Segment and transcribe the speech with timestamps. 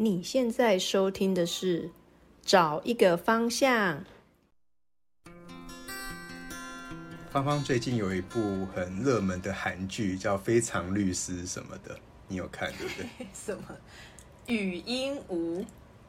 [0.00, 1.82] 你现在收听的是
[2.42, 3.98] 《找一个方向》。
[7.32, 11.98] 芳芳最近有一部很热门的韩剧，叫《非常律师》什么的，
[12.28, 13.26] 你有看对不对？
[13.34, 13.76] 什么？
[14.46, 15.66] 语音无？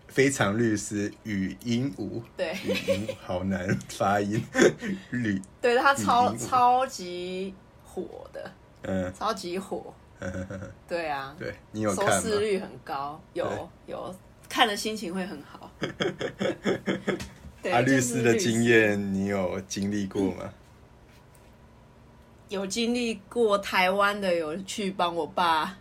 [0.08, 2.22] 非常律师语音无？
[2.38, 4.40] 对，语音好难发音。
[5.10, 8.52] 律 对他超超级火的，
[8.84, 9.92] 嗯，超级火。
[10.88, 12.08] 对啊，对你有收？
[12.20, 14.14] 视率很高，有有
[14.48, 15.72] 看了心情会很好。
[17.62, 20.54] 对，啊，律师的律经验你有经历过吗？
[22.50, 25.78] 有经历过台湾的，有去帮我爸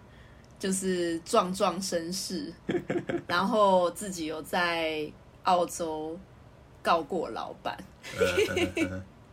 [0.59, 2.53] 就是壮壮身世，
[3.27, 5.11] 然后自己有在
[5.45, 6.19] 澳洲
[6.83, 7.77] 告过老板。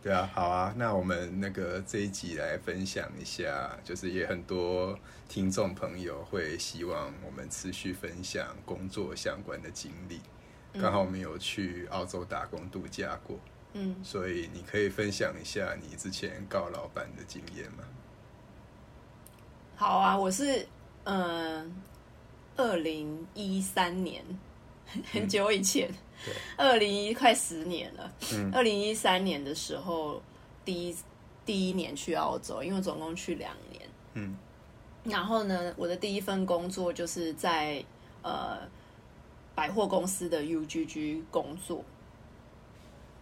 [0.06, 4.96] 对啊，好啊，那我们那个这一集来分享一下，就是也很多
[5.28, 10.20] 听众朋友会希望我们持续分享工作相关的经历。
[10.80, 13.36] 刚好我们有去澳洲打工度假过，
[13.72, 17.82] 嗯，所以你可以分享一下你之前告老板的经验吗？
[19.74, 20.68] 好啊，我是
[21.02, 21.82] 嗯，
[22.56, 24.24] 二零一三年，
[25.10, 25.96] 很久以前，对
[26.56, 28.12] 二零一快十年了。
[28.32, 30.20] 嗯二零一三年的时候，
[30.64, 30.96] 第一
[31.44, 33.82] 第一年去澳洲，因为总共去两年。
[34.14, 34.36] 嗯
[35.04, 37.84] 然后呢，我的第一份工作就是在
[38.22, 38.58] 呃
[39.54, 41.84] 百货公司的 UGG 工作。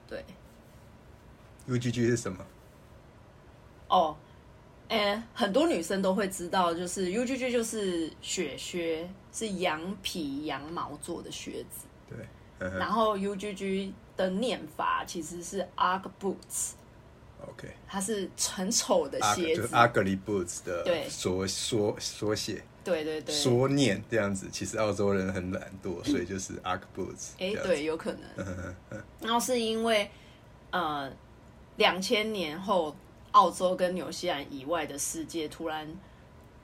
[0.08, 0.24] 对
[1.68, 2.46] ，，UGG 是什么？
[3.88, 4.16] 哦，
[4.88, 11.86] 哎，很多女生都会知道，就是 UGG 就是雪靴，是羊皮羊毛做的靴子。
[12.08, 12.18] 对，
[12.64, 19.74] 嗯然后 UGG 的念法其实是 Ugg Boots，，OK，它是很丑的鞋子就是。
[19.74, 22.64] ugly boots 的对缩缩缩写。
[22.82, 27.62] 对对对，缩念这样子，其实澳洲人很懒惰，所以就是 Ugg boots 这哎。
[27.62, 28.74] 对，有可能。
[29.20, 30.10] 然后是因为
[30.70, 31.10] 呃，
[31.76, 32.94] 两千年后，
[33.33, 35.89] 澳洲跟纽西兰以外的世界突然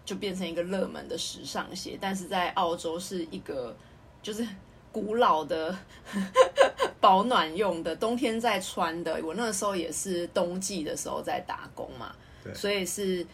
[0.05, 3.75] 就变成一个热门的时尚鞋，但是在澳洲是一个
[4.23, 4.47] 就是
[4.93, 5.77] 古老的
[7.01, 9.21] 保暖用的，冬天在穿的。
[9.25, 12.15] 我那个时候也是冬季的时候在打工嘛，
[12.45, 13.27] 对所以是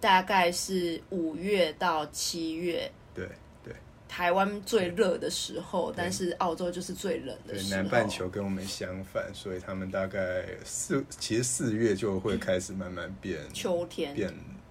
[0.00, 2.90] 大概是五月到七月。
[3.14, 3.28] 对
[3.64, 3.74] 对
[4.08, 7.82] 台湾最热的时候，但是澳洲就是最冷的对，时候。
[7.82, 14.28] 南半球跟我们相反，所以他们大概四，其实四月就会开始慢慢变秋天变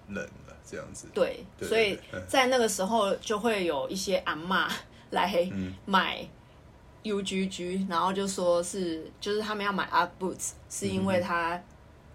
[0.08, 1.06] 冷了，这样子。
[1.14, 1.98] 对，对所以
[2.28, 4.70] 在那个时候就会有一些阿嬷
[5.10, 5.74] 来嗯。
[5.86, 6.26] 买
[7.02, 11.60] UGG，然后就说是就是他们要买 Ugg boots，是因为它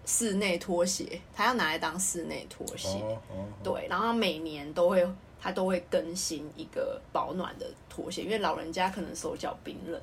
[0.04, 2.88] 室内拖鞋，他要拿来当室内拖鞋。
[2.98, 5.08] 哦哦，对，然后每年都会
[5.40, 10.00] 他都会更新一个保暖的拖鞋，因为老人家可能手脚冰冷。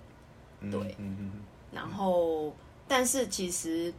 [0.59, 0.95] 嗯对。
[1.71, 2.53] 然后，
[2.87, 3.91] 但是其实，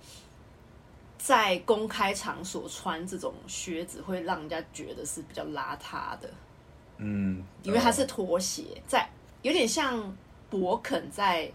[1.18, 6.30] 在公开场所穿这种靴子，会让人家觉得是比较邋遢的，
[6.98, 9.08] 嗯，因为它是哦拖鞋，在
[9.42, 10.16] 有点像
[10.50, 11.50] 勃肯在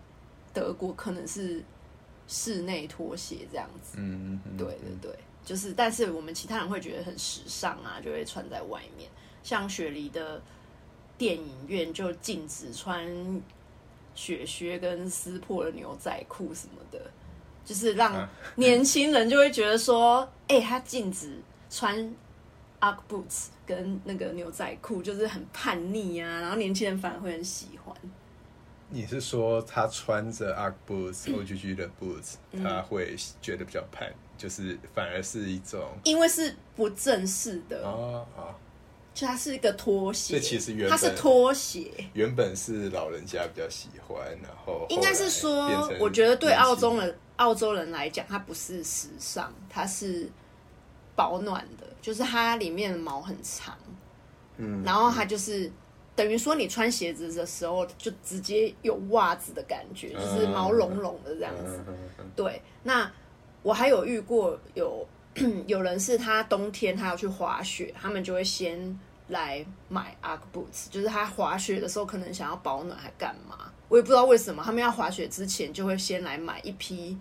[0.53, 1.63] 德国可能是
[2.27, 3.97] 室内拖鞋这样子。
[3.97, 9.09] 嗯对对对，就是，但是我们其他人会觉得很时尚啊，就会穿在外面。
[9.41, 10.41] 像雪梨的
[11.17, 13.41] 电影院就禁止穿
[14.13, 16.99] 雪靴跟撕破的牛仔裤什么的，
[17.63, 21.39] 就是让啊 年轻人就会觉得说，哎、他禁止
[21.69, 22.13] 穿
[22.81, 27.95] Ugg boots 跟那个牛仔裤，就是很叛逆啊，然后年轻人反而会很喜欢。
[28.91, 38.56] 你是说他穿着 Ugg boots、OGG 的 boots，他嗯会觉得比较叛，就是反而是一种因为是不正式的，哦哦，
[39.13, 50.28] 就它是一个拖鞋，这其实原它是拖鞋，原本是老人家比较喜欢，然后应该是说我觉得对澳洲人澳洲人来讲，它不是时尚，它是
[51.19, 53.78] 保暖的，就是它里面的毛很长，
[54.56, 55.69] 嗯，然后它就是
[56.16, 61.84] 等于说你穿鞋子的时候，就直接有袜子的感觉，就是毛茸茸的这样子。
[62.38, 63.11] 对，那
[63.61, 65.05] 我还有遇过有
[65.67, 68.97] 有人是他冬天他要去滑雪，他们就会先
[69.28, 77.17] 来买 Ugg boots，就是他滑雪的时候可能想要保暖还干嘛，我也不知道为什么，他们要滑雪之前就会先来买一批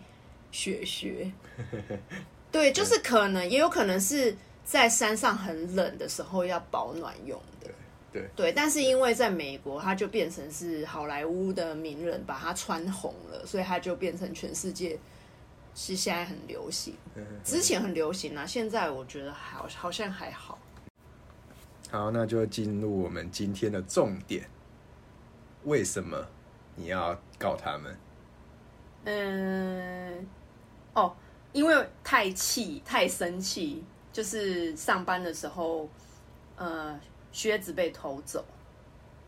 [0.52, 1.32] 雪靴。
[2.50, 7.68] 对，就是可能也有可能是在山上很冷的时候要保暖用的。
[8.10, 14.98] 对对，但是因为在美国，它就变成是好莱坞的名人把它穿红了，所以它就变成全世界
[15.74, 16.94] 是现在很流行。
[17.14, 20.58] 嗯之前很流行啊，现在我觉得好好像还好。
[21.90, 24.48] 好，那就进入我们今天的重点。
[25.64, 26.26] 为什么
[26.76, 27.96] 你要告他们？
[29.04, 30.26] 嗯，
[30.94, 31.14] 哦，
[31.58, 31.74] 因为
[32.04, 33.82] 太气、太生气，
[34.12, 35.88] 就是上班的时候，
[36.54, 36.96] 呃，
[37.32, 38.44] 靴子被偷走，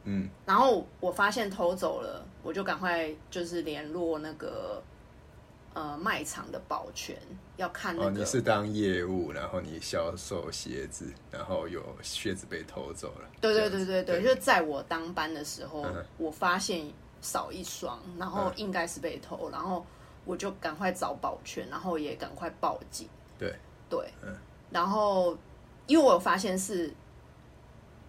[0.04, 4.80] 嗯，然后我发现偷走了，我就赶快就是联络那个
[5.74, 7.16] 呃卖场的保全，
[7.56, 13.28] 要看那哦，你是当业务，然后你销售鞋子，然后有靴子被偷走了。
[13.40, 16.86] 对对对对对，就在我当班的时候嗯，我发现
[17.20, 18.52] 少一双，然后嗯。
[18.54, 19.84] 应该是被偷，然后
[20.30, 23.08] 我就赶快找保全，然后也赶快报警。
[23.36, 23.52] 对，
[23.88, 24.32] 对嗯，
[24.70, 25.36] 然后
[25.88, 26.94] 因为我有发现是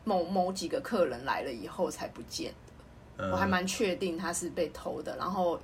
[0.03, 5.59] 某某几个客人来了以后才不见的，嗯我还蛮确定他是被偷的，然后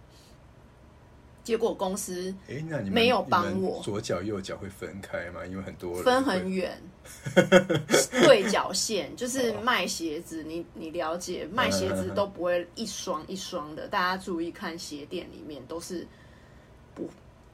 [1.44, 5.46] 结果公司哎，那你们没有帮我左脚右脚会分开吗？
[5.46, 6.82] 因为很多人分很远，
[8.26, 16.08] 对角线就是卖鞋子，你你了解，卖鞋子都不会一双一双的，大家注意看鞋店里面都是不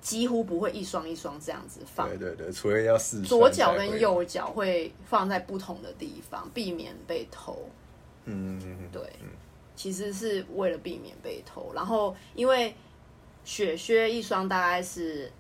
[0.04, 7.58] 几乎不会一双一双这样子放，对对对，除非要试左脚跟，右脚会放在不同的地方，避免被偷。
[8.26, 9.02] 嗯嗯嗯，对，
[9.78, 11.72] 其实是为了避免被偷。
[11.74, 12.76] 然后因为
[13.46, 15.32] 雪靴一双大概是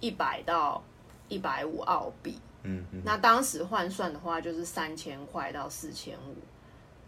[0.00, 0.82] 一百到
[1.28, 3.02] 一百五澳币，嗯嗯。
[3.04, 6.36] 那当时换算的话就是三千块到四千五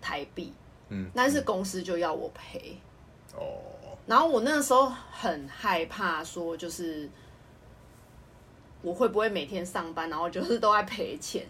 [0.02, 0.52] 台币，
[0.90, 2.76] 嗯，但是公司就要我赔。
[3.34, 3.58] 哦，
[4.06, 7.08] 然后我那个时候很害怕，说就是
[8.82, 11.46] 我会不会每天上班，然后就是都在赔钱，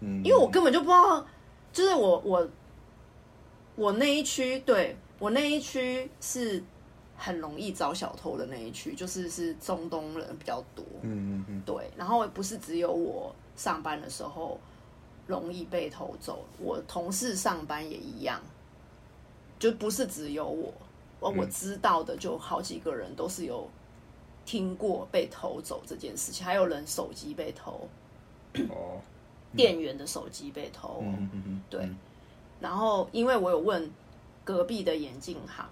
[0.00, 1.26] 嗯，因为我根本就不知道，
[1.72, 2.48] 就是我我
[3.74, 6.62] 我那一区，对我那一区是
[7.16, 14.60] 很容易找小偷的那一区，就是是中东人比较多，嗯嗯嗯，对，然后不是只有我上班的时候
[15.26, 18.40] 容易被偷走，我同事上班也一样，
[19.58, 20.72] 就不是只有我，
[21.20, 23.68] 我我知道的就好几个人都是有
[24.44, 27.88] 听过被偷走这件事情，还有人手机被偷，
[28.70, 29.00] 哦，
[29.56, 31.88] 店员的手机被偷，嗯嗯嗯，对，
[32.60, 33.90] 然后因为我有问
[34.44, 35.68] 隔壁的眼镜行，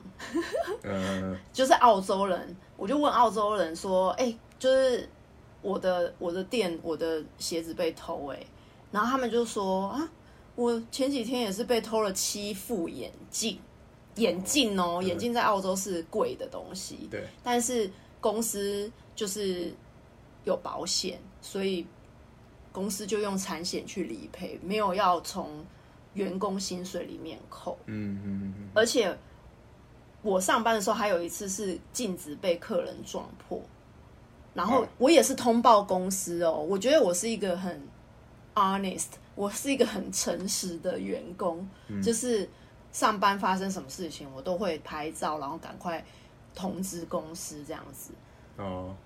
[0.83, 5.09] 嗯 就是澳洲人，我就问澳洲人说：“哎、就是
[5.63, 8.47] 我的我的店我的鞋子被偷哎、
[8.91, 10.09] 然后他们就说啊，
[10.55, 13.59] 我前几天也是被偷了七副眼镜，
[14.17, 17.91] 眼镜哦，眼镜在澳洲是贵的东西，对，但是
[18.21, 19.73] 公司就是
[20.45, 21.87] 有保险，所以
[22.73, 25.65] 公司就用产险去理赔，没有要从
[26.15, 27.79] 员工薪水里面扣。
[27.87, 29.17] 嗯嗯嗯而且
[30.23, 33.63] 我上班的时候还有一次是镜子被客人撞破，
[34.55, 36.53] 然后哦我也是通报公司哦。
[36.53, 37.87] 我觉得我是一个很
[38.55, 41.69] honest，我是一个很诚实的员工，
[42.03, 42.49] 就是
[42.97, 46.03] 上班发生什么事情我都会拍照，然后赶快
[46.55, 48.11] 通知公司这样子。
[48.57, 48.97] 嗯，哦，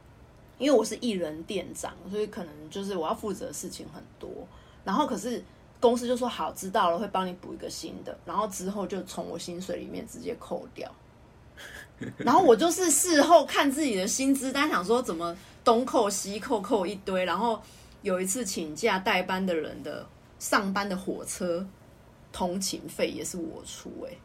[0.58, 4.31] 因为我是艺人店长，所以可能就是我要负责的事情很多。
[4.84, 5.42] 然后可是
[5.81, 10.88] 公司就说好，知道了，会帮你补一个新的，然后之后就从我薪水里面直接扣掉。
[12.19, 17.25] 然后我就是事后看自己的薪资单，想说怎么东扣西扣，扣一堆。
[17.25, 17.60] 然后
[18.02, 20.06] 有一次请假代班的人的
[20.38, 21.66] 上班的火车
[22.32, 24.19] 通勤费也是我出、欸，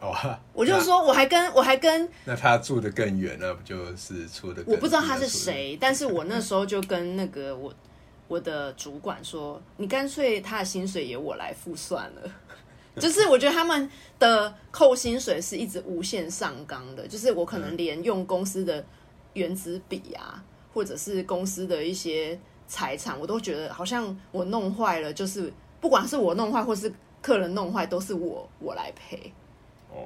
[0.00, 0.14] 哦，
[0.52, 4.62] 我就说我还跟我还跟那他住的更远，那不就是出的？
[4.66, 5.26] 我不知道他是。
[5.26, 7.72] 谁，但是我那时候就跟那个 我
[8.28, 12.22] 我的主管说，你干脆他的薪水也我来付算了。
[13.00, 18.84] 就是我觉得他们的扣薪水是一直无限上纲的，就是我可能连用公司的
[19.32, 26.92] 原子笔啊，或者是公司的一些财产，我都觉得好像我弄坏了，就是不管是我弄坏或是
[27.22, 29.32] 客人弄坏，都是我我来赔。
[29.90, 29.96] 哦，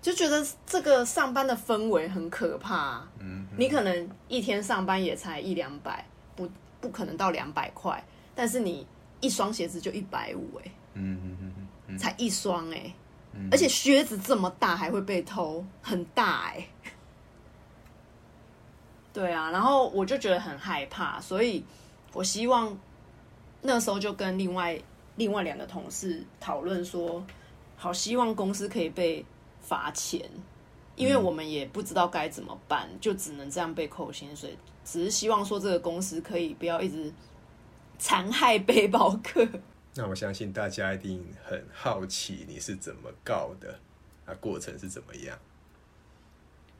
[0.00, 6.04] 就觉得这个上班的氛围很可怕、嗯，你可能一天上班也才一两百，
[6.36, 6.48] 不
[6.80, 8.04] 不可能到两百块，
[8.34, 8.86] 但是你
[9.20, 12.94] 一双鞋子就一百五，哎，嗯嗯嗯嗯才一双哎、
[13.32, 16.66] 嗯而且靴子这么大还会被偷，很大哎、
[19.12, 21.64] 对啊，然后我就觉得很害怕，所以
[22.12, 22.76] 我希望
[23.60, 24.78] 那时候就跟另外
[25.16, 27.24] 另外两个同事讨论说，
[27.76, 29.24] 好希望公司可以被
[29.60, 30.28] 罚钱，
[30.96, 34.56] 因为我们也不知道该怎么办，就只能这样被扣薪水。
[34.84, 37.12] 只是希望说这个公司可以不要一直
[37.98, 39.46] 残害背包客。
[39.94, 43.78] 那我相信大家一定很好奇你是怎么告的，
[44.26, 45.38] 那过程是怎么样？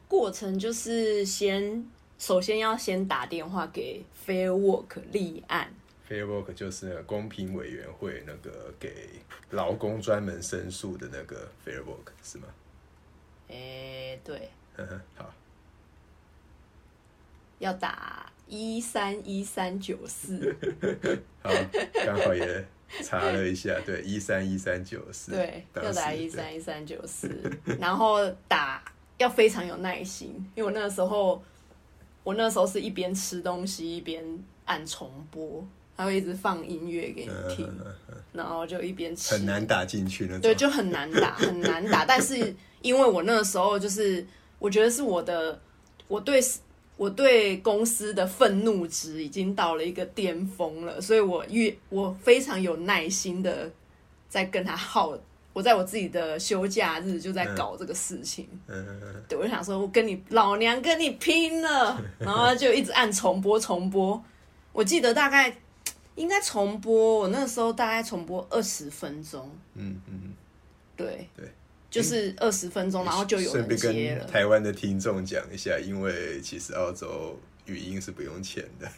[0.09, 1.87] 过程就是先
[2.19, 5.73] 首先要先打电话给 Fair Work 立案，
[6.13, 9.09] Fair Work 就是那个公平委员会那个给
[9.51, 12.45] 劳工专门申诉的那个 Fair Work 是吗？
[13.49, 15.35] 诶、对，呵呵，好，
[17.61, 20.55] 要打一三一三九四，
[21.43, 21.51] 好，
[22.05, 22.63] 刚好也
[23.03, 27.51] 查了一下，对，一三一三九四，对，要打时一三一三九四，
[27.81, 28.85] 然后打
[29.17, 31.43] 要非常有耐心，因为我那个时候，
[32.23, 34.23] 我那时候是一边吃东西一边
[34.67, 37.69] 按重播，它会一直放音乐给你听，
[38.33, 40.41] 然后就一边吃，很难打进去那种。
[40.41, 42.05] 对，就很难打，很难打。
[42.05, 44.27] 但是因为我那个时候就是，
[44.59, 45.61] 我觉得是我的，
[46.09, 46.41] 我对
[46.97, 53.71] 我对公司的愤怒值已经到了一个巅峰了，所以我越我非常有耐心的
[54.29, 55.19] 在跟他耗。
[55.55, 58.87] 我在我自己的休假日就在搞这个事情，嗯，
[59.29, 64.25] 对我就想说，我跟你老娘跟你拼了，然后就一直按重播重播。
[64.73, 65.55] 我记得大概
[66.15, 70.35] 应该重播，我那时候大概重播二十分钟，嗯嗯，
[70.97, 71.47] 对对，
[71.91, 74.25] 就是二十分钟，然后就有人接了。
[74.25, 78.89] 跟台湾的听众讲一下，因为其实澳洲语音是不用钱的。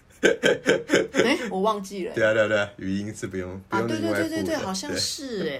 [1.25, 4.01] 哎、我忘记了、对啊，对啊，对啊，语音是不用不啊，用对。
[4.01, 5.59] 对对对对，好像是 哎、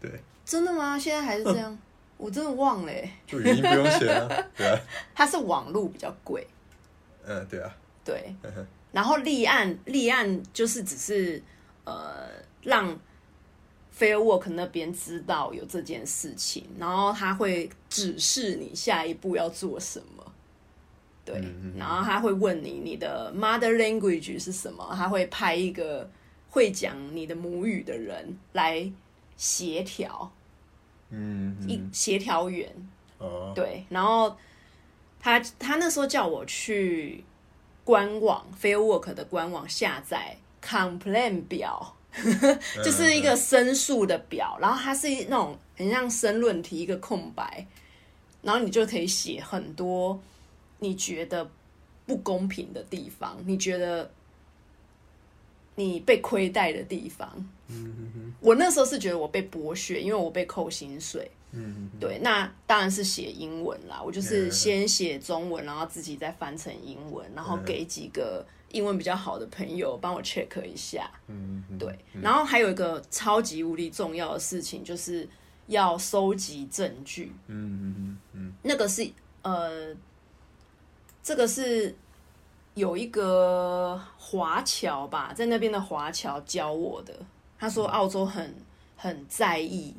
[0.00, 0.10] 对，
[0.44, 0.98] 真的吗？
[0.98, 1.78] 现在还是这样？
[2.16, 4.46] 我真的忘了、欸，就语音不用钱啊。
[4.56, 4.78] 对啊，
[5.14, 6.46] 它是网路比较贵，
[7.24, 8.34] 嗯，对啊，对，
[8.92, 11.42] 然后立案立案就是只是
[11.84, 12.28] 呃
[12.62, 12.96] 让
[13.98, 20.32] Fair Work 那边知道有这件事情，然后他会指示你下一步要做什么。
[21.24, 21.40] 对，
[21.76, 26.10] 然后他会问你你的 mother language 是什么，他会派一个
[26.50, 28.90] 会讲你的母语的人来
[29.36, 30.32] 协调，
[31.10, 32.68] 嗯，一协调员，
[33.18, 34.36] 哦，对，然后
[35.20, 37.22] 他他那时候叫我去
[37.92, 40.34] 官网 Fairwork 的官网下载
[40.64, 41.94] complain 表，
[42.82, 47.66] 就是一个申诉的表，然后它是那种很像申论题一个空白，
[48.40, 50.18] 然后你就可以写很多
[50.78, 51.46] 你觉得
[52.06, 54.10] 不公平的地方，你觉得
[55.74, 57.46] 你被亏待的地方。
[58.40, 61.30] 我那时候是觉得我被剥削，因为我被扣薪水。
[61.52, 64.02] 嗯，对，那当然是写英文啦。
[64.02, 71.10] 我就是嗯先写中文，然后自己再翻成英文，然后给几个英文比较好的朋友帮我 check 一下。
[71.28, 75.28] 嗯，嗯对，然后还有一个超级无敌重要的事情，就是
[75.66, 77.32] 要收集证据。
[77.46, 79.08] 嗯嗯嗯嗯那个是
[79.42, 79.94] 呃，
[81.22, 81.94] 这个是
[82.74, 87.14] 有一个华侨吧，在那边的华侨教我的。
[87.58, 88.54] 他说澳洲很
[88.96, 89.94] 很在意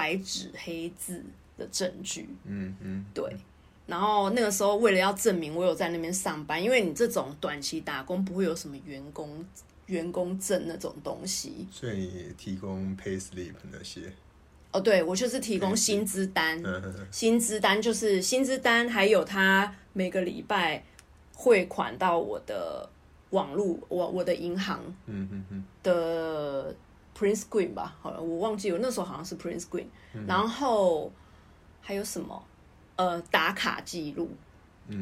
[0.00, 1.22] 白纸黑字
[1.58, 3.36] 的证据，嗯嗯，对。
[3.86, 9.44] 然后那个时候为了要证明我有在那边上班，因为你这种短期打工不会有什么员工
[9.86, 11.66] 员工证那种东西。
[11.70, 14.10] 所以你提供 pay slip 那些，
[14.72, 16.62] 哦，对我就是提供薪资单，
[17.10, 20.82] 薪资单就是薪资单，还有他每个礼拜
[21.34, 22.88] 汇款到我的
[23.30, 25.64] 网络，我我的银行嗯嗯嗯。
[25.82, 26.74] 的
[27.20, 29.88] Prince Green 吧，好了，我忘记我那时候好像是 Prince Green，、
[30.26, 31.12] 然后
[31.82, 32.42] 还有什么？
[32.96, 34.30] 呃打卡记录，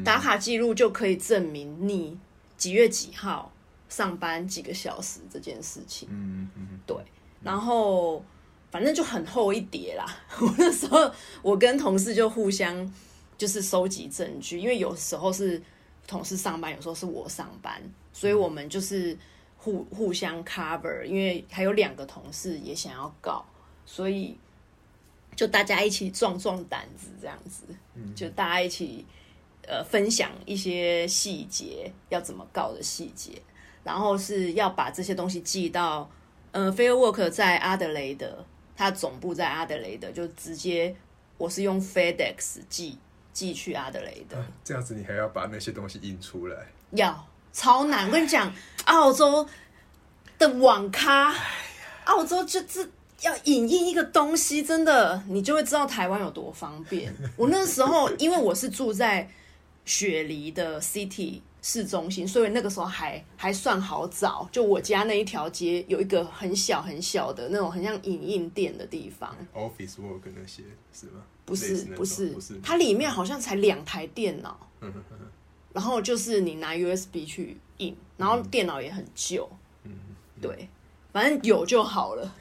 [0.03, 2.17] 打卡记录就可以证明你
[2.57, 3.51] 几月几号
[3.87, 6.07] 上班几个小时这件事情。
[6.11, 6.79] 嗯嗯。
[6.85, 6.95] 对，
[7.41, 8.23] 然后
[8.71, 10.05] 反正就很厚一叠啦。
[10.39, 11.11] 我那时候
[11.41, 12.93] 我跟同事就互相
[13.37, 15.61] 就是收集证据，因为有时候是
[16.07, 17.81] 同事上班，有时候是我上班，
[18.13, 19.17] 所以我们就是
[19.59, 21.03] 互互相 cover。
[21.03, 23.45] 因为还有两个同事也想要告，
[23.85, 24.35] 所以
[25.35, 27.63] 就大家一起壮壮胆子，这样子，
[28.15, 29.05] 就大家一起
[29.67, 33.41] 呃分享一些细节，要怎么告的细节，
[33.83, 36.09] 然后是要把这些东西寄到。
[36.51, 38.43] 呃，Fair Work 在阿德雷德，
[38.75, 40.95] 它总部在阿德雷德，就直接
[41.37, 42.97] 我是用 FedEx 寄
[43.31, 48.07] 寄去阿德雷德，啊，这样子你还要把那些东西印出来，要超难。
[48.07, 48.53] 我跟你讲，
[48.85, 49.47] 澳洲
[50.37, 51.33] 的网咖，
[52.05, 52.89] 澳洲就是
[53.21, 57.13] 要影印一个东西，真的，你就会知道台湾有多方便。
[57.35, 59.29] 我那时候因为我是住在
[59.85, 64.47] 雪梨的 City 市中心，所以那个时候还还算好找。
[64.51, 70.63] 就我家那一条街有一个很小很小的那种很像影印店的地方，office work 那些
[70.93, 71.21] 是吗？
[71.45, 74.69] 不是不是，它里面好像才两台电脑，
[75.73, 79.49] 然后就是你拿 USB 去印，然后电脑也很旧，
[79.83, 79.91] 嗯
[80.41, 80.67] 对，
[81.11, 82.35] 反正有就好了。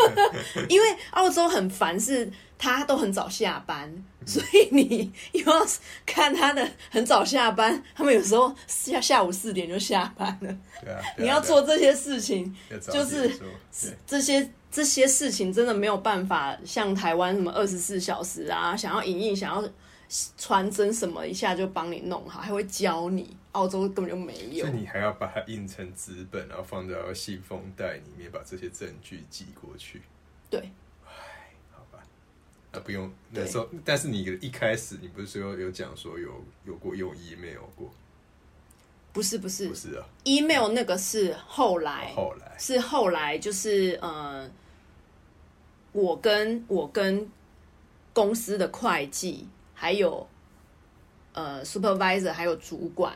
[0.68, 2.30] 因为澳洲很烦是
[2.72, 3.92] 他都很早下班，
[4.24, 5.66] 所以你又要
[6.06, 12.54] 看他的很早下班，他们有时候下下午四点就下班了，对啊，你要做这些事情，
[12.90, 13.30] 就是
[14.06, 19.68] 这些这些事情真的没有办法像台湾什么二十四小时啊，想要影印、想要
[20.38, 23.36] 传真什么，一下就帮你弄好，还会教你。
[23.52, 24.66] 澳洲根本就没有。
[24.66, 30.02] 所以，你还要把它印成纸本，然后放到信封袋里面，把这些证据寄过去。
[30.50, 30.72] 对，
[32.74, 37.90] 那不用那时候，但是你一开始你不是说有讲说有有过用 email 过？
[39.12, 39.68] 不是不是。
[39.68, 42.56] 不是啊，email 那个是后来，后来。
[42.58, 44.50] 是后来就是呃，
[45.92, 47.28] 我跟我跟
[48.12, 50.26] 公司的会计还有
[51.32, 53.14] 呃 supervisor 还有主管、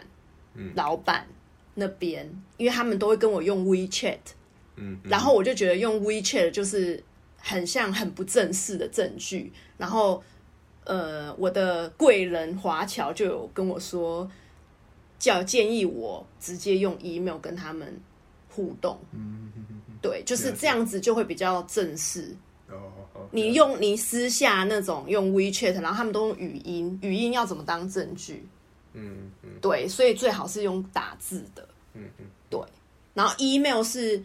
[0.55, 0.73] 嗯。
[0.77, 1.27] 老板
[1.75, 4.19] 那边，因为他们都会跟我用 WeChat，
[4.77, 5.11] 嗯，嗯。
[5.11, 7.03] 然后我就觉得用 WeChat 就是
[7.39, 10.23] 很像很不正式的证据，然后
[10.85, 14.31] 呃，我的贵人华侨就有跟我说，
[15.19, 17.99] 叫建议我直接用 email 跟他们
[18.49, 19.95] 互动，嗯嗯嗯嗯。
[20.01, 22.35] 对，就是这样子就会比较正式。
[23.31, 28.47] 你用你私下那种用 WeChat，然后他们都用语音，语音要怎么当证据？
[28.93, 29.51] 嗯嗯。
[29.61, 31.67] 对，所以最好是用打字的。
[31.95, 32.27] 嗯嗯。
[32.49, 32.61] 对，
[33.13, 34.23] 然后 email 是，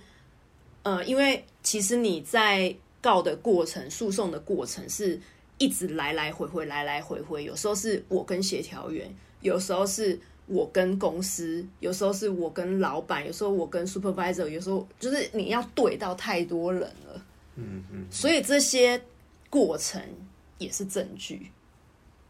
[0.84, 5.20] 呃，因为其实你在告的过程、诉讼的过程是
[5.58, 10.18] 一直来来回回、来来回回，有时候是我跟协调员，有时候是
[10.48, 19.02] 我跟公司，有时候是我跟老板，有时候我跟 supervisor，有时候就是你要对到太多人了，嗯嗯，所以这些
[19.50, 20.02] 过程
[20.58, 21.52] 也是证据。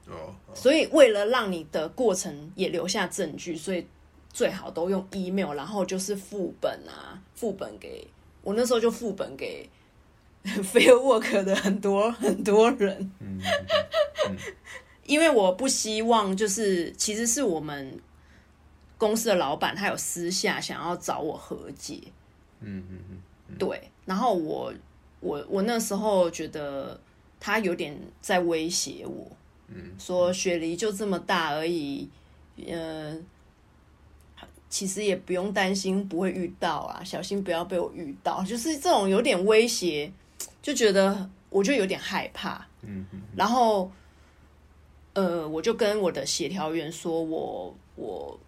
[0.08, 3.86] 哦哦所以为了让你的过程也留下证据，所以
[4.34, 8.06] 最好都用 email，然后就是副本啊，副本给
[8.42, 9.70] 我那时候就副本给
[10.64, 13.40] fair work 的很多很多人，嗯
[15.06, 18.00] 因为我不希望就是其实是我们
[18.98, 22.02] 公司的老板他有私下想要找我和解，
[22.62, 23.00] 嗯嗯
[23.50, 24.74] 嗯对，然后我
[25.20, 27.00] 我我那时候觉得
[27.40, 29.30] 他有点在威胁我，
[29.68, 32.10] 嗯，说雪梨就这么大而已，
[32.66, 33.18] 呃，
[34.70, 40.10] 其实也不用担心不会遇到啊，小心不要被我遇到，就是这种有点威胁，
[40.64, 43.92] 就觉得我就有点害怕，嗯嗯然后，
[45.14, 48.40] 呃，我就跟我的协调员说我我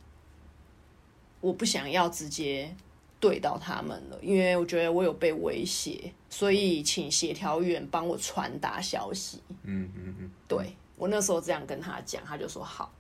[1.42, 2.74] 我不想要直接
[3.20, 9.42] 对到他们了，因为我觉得我有被威胁，所以请协调员帮我传达消息。
[9.64, 12.92] 嗯嗯嗯，对我那时候这样跟他讲，他就说好。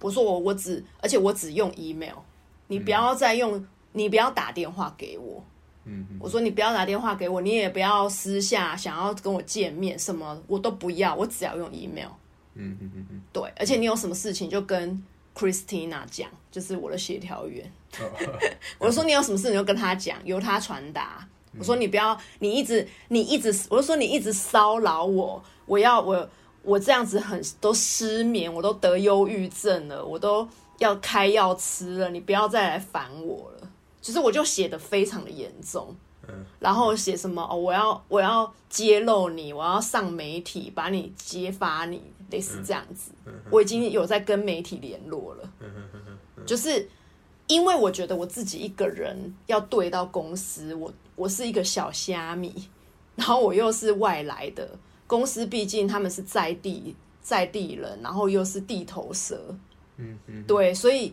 [0.00, 2.16] 我说我我只，而且我只用 email，
[2.66, 5.44] 你不要再用，你不要打电话给我。
[6.18, 12.10] 我说你不要打电话给我，你也不要私下想要跟我见面，什么我都不要，我只要用 email。
[12.54, 15.02] 嗯嗯嗯嗯，对，而且你有什么事情就跟
[15.34, 17.70] Christina 讲，就是我的协调员。
[18.78, 21.26] 我就说你有什么事你就跟他讲，由他传达。
[21.58, 26.28] 我说你不要，你一直你一直，我就说你一直骚扰我，我要我
[26.62, 30.46] 我这样子很都失眠，我都得忧郁症了，我都
[30.78, 33.70] 要开药吃了，你不要再来烦我了。
[34.08, 35.94] 就是我就写的非常的严重，
[36.58, 43.10] 然后写什么哦，我要我要揭露你，我要上媒体把你揭发你，类似这样子。
[43.50, 45.52] 我已经有在跟媒体联络了，
[46.46, 46.88] 就是
[47.48, 52.70] 因为我觉得我自己一个人要对到公司，我我是一个小虾米，
[53.14, 54.66] 然后我又是外来的，
[55.06, 59.54] 公司毕竟他们是在地在地人，然后又是地头蛇，
[59.98, 60.42] 嗯嗯。
[60.44, 61.12] 对，所以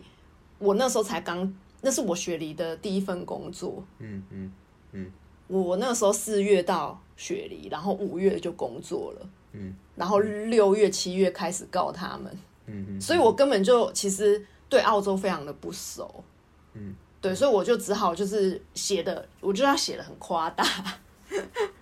[0.58, 1.54] 我那时候才刚，
[1.86, 4.52] 那是我雪梨的第一份工作，嗯嗯
[4.90, 5.12] 嗯。
[5.46, 16.24] 我那时候四月到雪梨，然后五月就工作了，嗯，然后六月、七月开始告他们，嗯嗯，所以我根本就其实对澳洲非常的不熟，
[16.72, 20.64] 嗯，对，所以我就只好就是写的，我就要写的很夸大，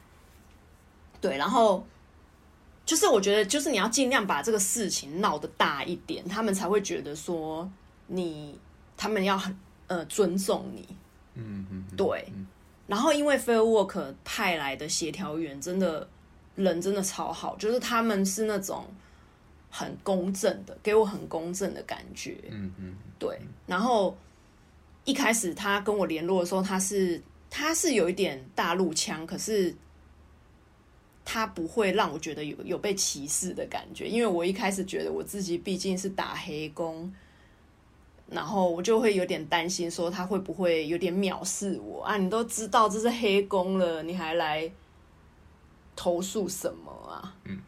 [1.18, 1.86] 对，然后
[2.84, 7.66] 就是我觉得就是你要尽量把这个事情闹得大一点，他们才会觉得说
[8.08, 8.60] 你
[8.94, 10.86] 他们要很呃尊重你，
[11.34, 12.26] 嗯嗯对，
[12.86, 16.08] 然后因为 Fair Work 派来的协调员真的
[16.54, 18.86] 人真的超好，就是他们是那种
[19.70, 22.38] 很公正的，给我很公正的感觉。
[22.50, 24.16] 嗯嗯对，然后
[25.04, 27.20] 一开始他跟我联络的时候，他是
[27.50, 29.74] 他是有一点大陆腔，可是
[31.24, 37.12] 他不会让我觉得有有被歧视的感觉，因为我一开始觉得我自己毕竟是打黑工。
[38.30, 42.02] 然后我就会有点担心，说他会不会有点藐视我。
[42.02, 42.16] 啊？
[42.16, 44.70] 你都知道这是黑工了，你还来
[45.94, 47.36] 投诉什么啊？
[47.44, 47.60] 嗯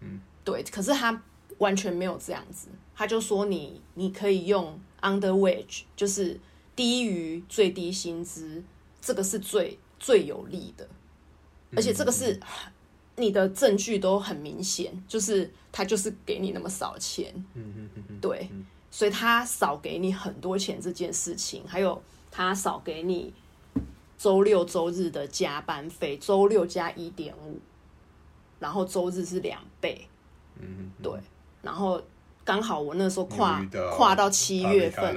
[0.00, 1.22] 嗯，对，可是他
[1.58, 6.38] 完全没有这样子，他就说你你可以用 under wage，就是
[6.76, 8.62] 低于最低薪资，
[9.00, 10.88] 这个是最最有利的，
[11.74, 12.38] 而且这个是
[13.16, 18.48] 你的证据都很明显，就是他就是给你那么少钱，嗯嗯嗯嗯，对，
[18.92, 22.00] 所以他少给你很多钱这件事情，还有
[22.30, 23.32] 他少给你
[24.18, 27.58] 周六周日的加班费，周六加一点五，
[28.60, 30.06] 然后周日是两倍，
[30.60, 31.12] 嗯嗯，对，
[31.62, 32.00] 然后
[32.44, 35.14] 刚好我那时候跨跨到七月份。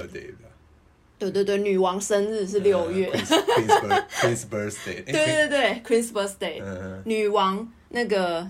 [1.18, 8.46] 对对对，女王生日是六月，Queen's Queen's birthday， 对对对，Queen's birthday，、嗯，女王那个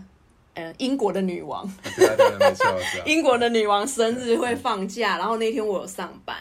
[0.57, 1.65] 呃英国的女王，
[1.97, 6.37] 对啊对啊，没错，我知道英国的女王生日会放假，然后那天我有上班，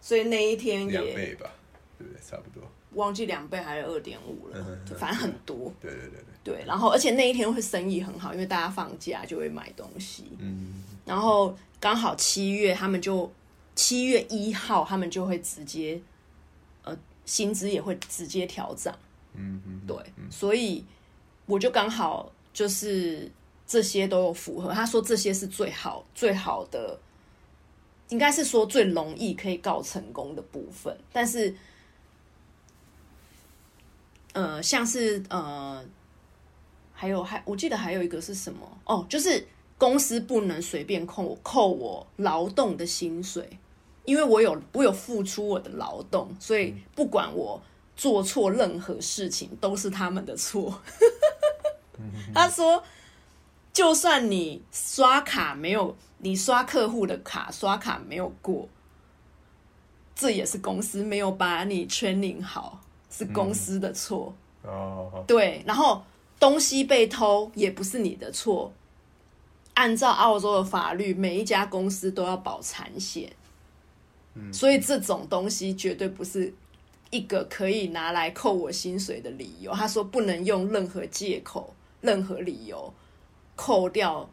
[0.00, 1.50] 所以那一天两也倍吧，
[1.98, 2.22] 对不对？
[2.22, 5.72] 差不多，忘记两倍还是二点五了，反正很多。
[5.80, 10.24] 对对对对，对，然后而且那一天会生意很好，因为大家放假就会买东西。
[10.38, 13.32] 嗯然后刚好七月，他们就
[13.76, 16.00] 七月一号，他们就会直接
[16.82, 18.92] 呃薪资也会直接调涨。
[19.34, 19.96] 嗯嗯，对，
[20.30, 20.84] 所以
[21.46, 23.30] 我就刚好就是
[23.66, 24.72] 这些都有符合。
[24.72, 26.98] 他说这些是最好最好的，
[28.08, 30.96] 应该是说最容易可以告成功的部分。
[31.12, 31.54] 但是，
[34.32, 35.84] 呃，像是呃，
[36.94, 43.46] 还有还我记得还有一个是什么哦，就是公司不能随便扣我扣我劳动的薪水，
[44.06, 47.60] 因为我有我有付出我的劳动，所以不管我
[47.94, 50.80] 做错任何事情都是他们的错。
[52.34, 52.82] 他说，
[53.72, 58.68] 就算你刷卡没有，你刷客户的卡刷卡没有过，
[60.14, 62.80] 这也是公司没有把你 training 好，
[63.10, 64.34] 是公司的错。
[64.62, 66.02] 哦，对，然后
[66.40, 68.72] 东西被偷也不是你的错。
[69.74, 73.30] 按照澳洲的法律，每一家公司都要保产险，
[74.50, 76.52] 所以这种东西绝对不是
[77.10, 79.70] 一个可以拿来扣我薪水的理由。
[79.74, 82.92] 他说不能用任何借口、任何理由
[83.54, 84.28] 扣掉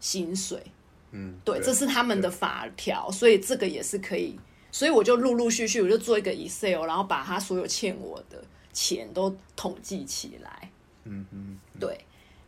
[0.00, 0.62] 薪水。
[1.10, 4.38] 嗯，对，这是他们的法条，所以这个也是可以。
[4.70, 10.70] 所以我就陆陆续续，我就做一个 Excel，然后把他所有欠我的钱都统计起来。
[11.04, 11.98] 嗯嗯，对，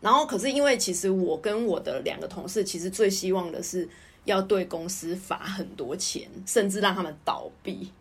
[0.00, 3.86] 然后可是因为其实我跟我的两个同事，其实最希望的是
[4.24, 7.92] 要对公司罚很多钱，甚至让他们倒闭。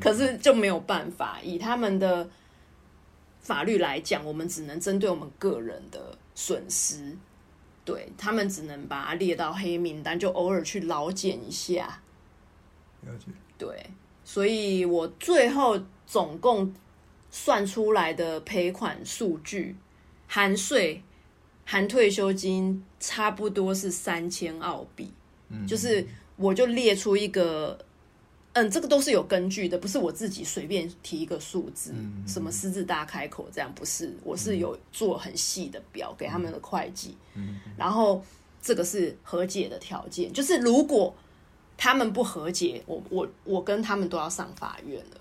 [0.00, 2.28] 可是就没有办法，以他们的
[3.48, 7.16] 法律来讲，我们只能针对我们个人的损失，
[7.82, 12.02] 对他们只能把它列到黑名单，就偶尔去劳检一下。
[13.00, 13.86] 了解，对，
[14.22, 16.74] 所以我最后总共
[17.30, 19.74] 算出来的赔款数据，
[20.26, 21.02] 含税、
[21.64, 25.10] 含退休金，差不多是三千澳币。
[25.48, 26.06] 嗯，就是
[26.36, 27.78] 我就列出一个，
[28.54, 38.24] 嗯，这个都是有根据的，不是我自己随便提一个数字，嗯什么狮子大开口这样，不是，我是有做很细的表给他们的会计，嗯然后
[38.60, 41.14] 这个是和解的条件，就是如果
[41.76, 45.20] 他们不和解，我我我跟他们都要上法院了。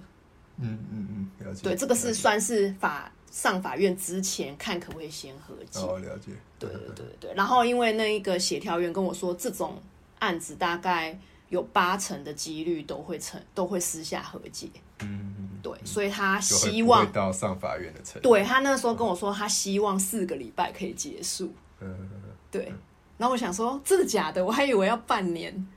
[0.59, 5.79] 嗯嗯嗯，了解，对，这个是算是法上法院之前看可不可以先和解。
[5.79, 6.67] 哦，了解，对。
[6.67, 9.79] 对对对，然后因为那一个协调员跟我说，这种
[10.17, 14.69] 案子大概有八成的几率都会成，都会私下和解。
[14.99, 21.53] 嗯嗯，对，所以他希望到上法院的程度，对他那时候跟我说，他希望四个礼拜可以结束。
[21.79, 22.09] 嗯，
[22.49, 22.73] 对，
[23.17, 24.43] 然后我想说，真的假的？
[24.43, 25.67] 我还以为要半年，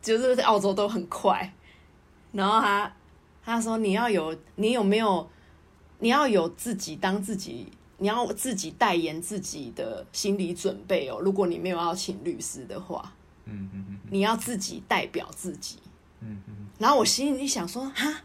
[0.00, 1.52] 就是在澳洲都很快。
[2.32, 2.92] 然后他
[3.44, 5.28] 他说你要有，你有没有，
[5.98, 11.18] 你要有自己当自己，你要自己代言自己的心理准备哦。
[11.20, 13.14] 如果你没有要请律师的话，
[13.48, 15.78] 嗯嗯嗯你要自己代表自己。
[16.20, 18.22] 嗯嗯然后我心里想说，哈，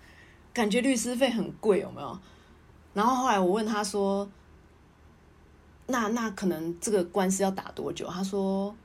[0.53, 2.19] 感觉律师费很贵，有没有？
[2.93, 4.29] 然后后来我问他说，
[5.87, 8.07] 那那可能这个官司要打多久？
[8.07, 8.75] 他说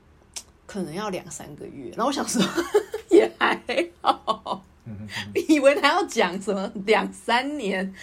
[0.65, 1.89] 可能要两三个月。
[1.91, 2.41] 然后我想说
[3.11, 3.55] 也还
[4.01, 7.93] 好，嗯嗯以为他要讲什么两三年、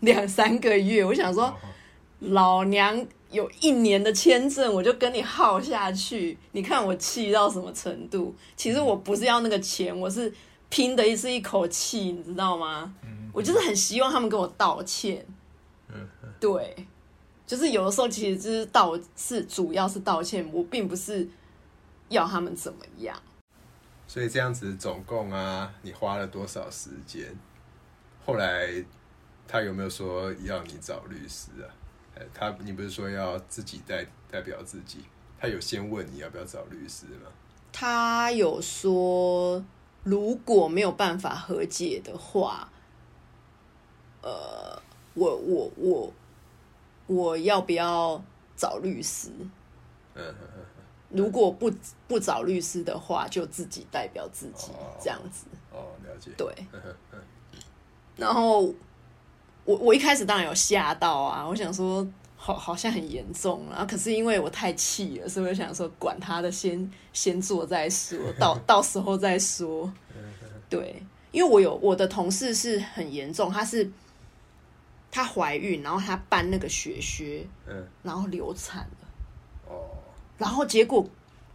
[0.00, 1.04] 两三个月。
[1.04, 1.54] 我想说，哦
[2.20, 6.38] 老娘有一年的签证，我就跟你耗下去。
[6.52, 8.34] 你看我气到什么程度？
[8.56, 10.32] 其实我不是要那个钱，我是
[10.68, 12.94] 拼的是一口气，你知道吗？
[13.32, 15.26] 我就是很希望他们跟我道歉。
[16.40, 16.86] 对，
[17.46, 21.28] 就是有的时候其实就是道是主要是道歉，我并不是
[22.08, 23.20] 要他们怎么样。
[24.06, 27.36] 所以这样子总共啊，你花了多少时间？
[28.24, 28.68] 后来
[29.46, 31.68] 他有没有说要你找律师啊？
[32.18, 35.04] 呃他你不是说要自己代代表自己？
[35.40, 37.30] 他有先问你要不要找律师吗？
[37.72, 39.64] 他有说，
[40.02, 42.68] 如果没有办法和解的话，
[44.22, 44.82] 呃，
[45.14, 46.12] 我我我
[47.06, 48.20] 我要不要
[48.56, 49.30] 找律师？
[51.10, 51.72] 如果不
[52.08, 55.46] 不找律师的话，就自己代表自己哦这样子。
[55.70, 56.32] 哦，了解。
[56.36, 56.52] 对，
[58.16, 58.74] 然后
[59.68, 62.06] 我我一开始当然有吓到啊，我想说
[62.38, 69.92] 好好像很严重，然后可是因为我太气了，所以我想说管他的，先先做再说，到 到时候再说。
[70.70, 71.02] 对，
[71.32, 73.90] 因为我有我的同事是很严重，她是
[75.10, 79.84] 她怀孕，然后她搬那个血靴，嗯然后流产了，哦，
[80.38, 81.06] 然后结果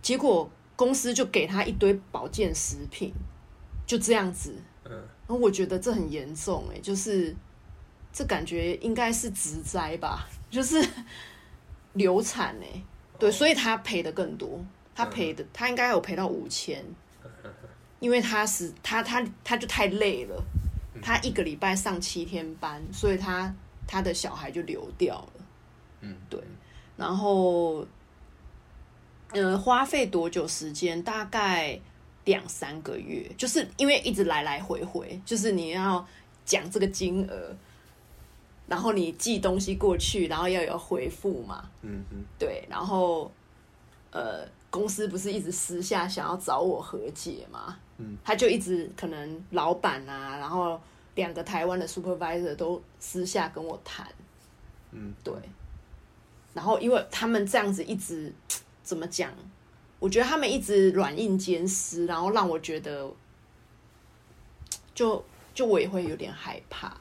[0.03, 3.11] 结果公司就给她一堆保健食品，
[3.87, 4.53] 就这样子。
[4.85, 4.91] 嗯
[5.25, 7.33] 然后我觉得这很严重哎、就是
[8.13, 10.87] 这感觉应该是职灾吧，就是
[11.93, 12.81] 流产哎、
[13.19, 14.63] 对，所以他赔的更多，
[14.95, 16.85] 他赔的他应该有赔到五千，
[17.99, 20.43] 因为他是他他他就太累了，
[21.01, 23.53] 他一个礼拜上七天班，所以他
[23.87, 25.45] 他的小孩就流掉了，
[26.01, 26.39] 嗯，对，
[26.95, 27.85] 然后
[29.31, 31.01] 呃花费多久时间？
[31.01, 31.79] 大概
[32.25, 36.05] 两三个月，就是因为一直来来回回，就是你要
[36.45, 37.55] 讲这个金额，
[38.67, 43.31] 然后你寄东西过去，然后要有回复嘛，嗯嗯对，然后
[44.11, 50.79] 呃，公司不是一直私下想要找我和解嘛，嗯，他就一直可能老板啊，然后
[51.15, 54.07] 两个台湾的 supervisor 都私下跟我谈，
[54.91, 55.33] 嗯，对，
[56.53, 58.33] 然后因为他们这样子一直
[58.81, 59.31] 怎么讲，
[59.99, 63.11] 我觉得他们一直软硬兼施，然后让我觉得，
[64.95, 65.23] 就
[65.53, 66.95] 就我也会有点害怕，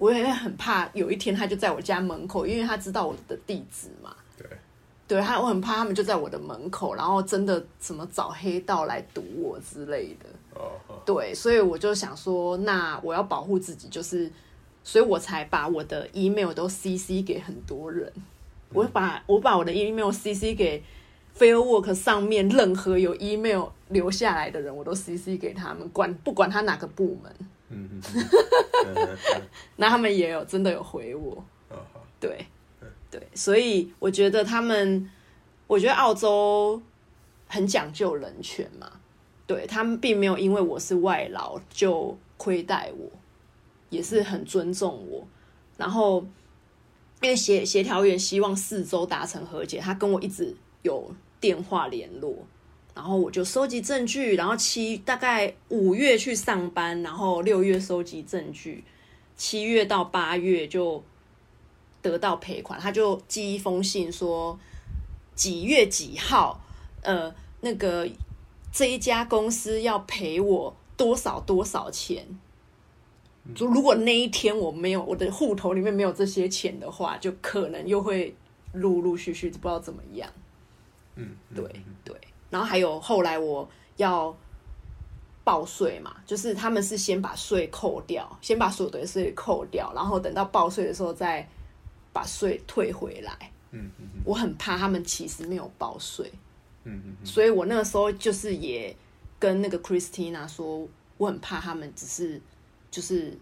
[0.00, 4.16] 我也很怕有一天他就在我家门口，因为他知道我的地址嘛。
[4.38, 4.46] 对，
[5.06, 10.26] 对他，我很怕他们就在我的门口，然后真的什么找黑道来堵我之类的。
[10.54, 14.32] 哦哦，对，所以我就想说，那我要保护自己，就是，
[14.82, 18.10] 所以我才把我的 email 都 CC 给很多人。
[18.72, 20.82] 我把我把我的 email CC 给
[21.38, 27.30] Fairwork 上面任何有 email 留下来的人，我都 CC 给他们，管不管他哪个部门，
[27.70, 28.02] 嗯
[29.76, 31.42] 那他们也有真的有回我。
[32.20, 32.46] 对，
[33.10, 35.10] 对，所以我觉得他们，
[35.66, 36.82] 我觉得澳洲
[37.46, 39.00] 很讲究人权嘛，
[39.46, 43.10] 对他们并没有因为我是外劳就亏待我，
[43.88, 45.26] 也是很尊重我。
[45.78, 46.26] 然后，
[47.22, 52.36] 因为协协调员希望四周达成和解，他跟我一直有电话联络，
[53.00, 58.84] 然后我就收集证据，然后七大概五月去上班，然后六月收集证据，
[59.38, 61.02] 七月到八月就
[62.02, 64.60] 得到赔款，他就寄一封信说
[65.34, 66.60] 几月几号，
[67.00, 68.06] 呃，那个
[68.70, 72.26] 这一家公司要赔我多少多少钱。
[73.54, 78.36] 就如果那一天我没有我的户头里面没有这些钱的话，就可能又会
[78.74, 80.30] 陆陆续续不知道怎么样。
[81.16, 81.64] 嗯，嗯对
[82.04, 82.14] 对，
[82.50, 84.36] 然后还有后来我要
[85.42, 91.48] 报税嘛，就是他们是先把税扣掉，先把所得税扣掉，然后等到报税的时候再
[92.12, 93.32] 把税退回来。
[93.72, 96.30] 嗯嗯我很怕他们其实没有报税，
[96.84, 98.94] 嗯嗯嗯，所以我那个时候就是也
[99.38, 100.86] 跟那个 Christina 说，
[101.16, 102.40] 我很怕他们只是
[102.90, 103.38] 就是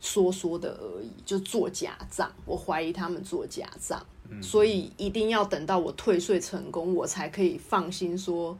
[0.00, 2.30] 说说的而已，就做假账。
[2.44, 4.04] 我怀疑他们做假账，
[4.42, 8.56] 所以一定要等到我退税成功，我才可以放心说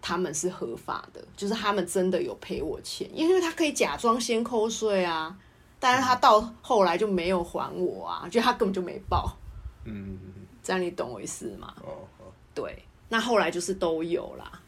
[0.00, 5.36] 他们是合法的，就是他们真的有赔我钱，因为他可以假装先扣税啊，
[5.80, 9.36] 但是他到后来就没有还我啊，就他根本就没报，
[9.84, 10.18] 嗯
[10.62, 11.74] 这样你懂我意思吗？
[11.80, 14.60] 哦好，对，那后来就是都有啦，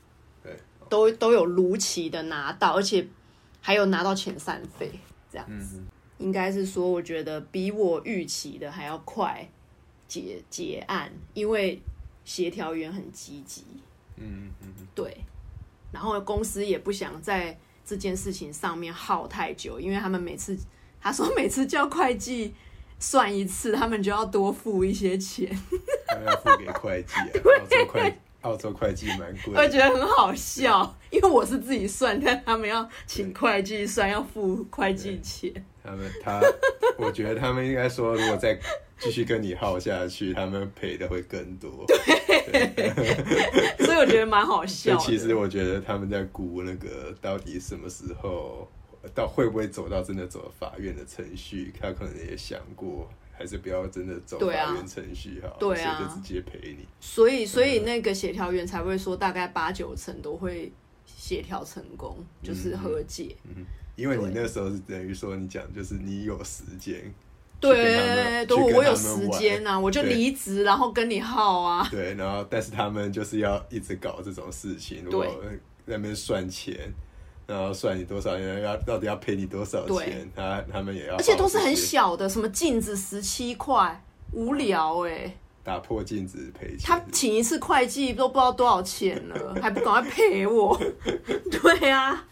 [0.42, 0.56] 对，
[0.88, 3.06] 都都有如期的拿到，而且
[3.60, 4.90] 还有拿到遣散费，
[5.30, 5.80] 这样子。
[6.18, 9.48] 应该是说，我觉得比我预期的还要快
[10.10, 11.80] 结结案，因为
[12.24, 13.62] 协调员很积极，
[14.16, 15.16] 嗯嗯嗯，对，
[15.92, 20.58] 然后公司也不想在这件事情上面耗太久，因为他们每次
[21.00, 22.52] 他说每次叫会计
[22.98, 25.48] 算一次，他们就要多付一些钱，
[26.08, 35.52] 他们要付给会计啊， 澳洲会澳洲会计蛮贵，我觉得很好笑，因为我是自己算，但他们要请会计算，要付会计钱。
[35.82, 36.40] 他们他，
[36.98, 38.58] 我觉得他们应该说，如果再
[39.00, 41.84] 继续跟你耗下去，他们赔的会更多。
[41.88, 41.96] 对
[43.84, 48.68] 所以我觉得蛮好笑其实我觉得他们在估那个到底什么时候
[49.14, 56.86] 到会不会走到真的走法院的程序，他可能也想过还是不要真的走法院程序好，对啊就直接赔你。
[57.00, 60.72] 所以所以那个协调员才会说，大概八九成都会
[61.06, 63.36] 协调成功，就是和解。
[63.96, 67.12] 因为你那时候是等于说你讲就是你有时间，
[67.60, 71.86] 对对，我有时间啊，我就对离职，然后跟你耗啊。
[71.90, 75.32] 对，然后但是他们就是要一直搞这种事情，如果在
[75.84, 76.92] 那边算钱，
[77.46, 80.06] 然后算你多少钱，要到底要赔你多少对。
[80.06, 86.78] 钱，他他们也要，而且都是很，小的，什么镜子十七块，无聊哎、打破镜子赔钱。
[86.84, 90.80] 他请一次会计都不知道多少钱了， 还不赶快赔我？
[91.50, 92.24] 对啊，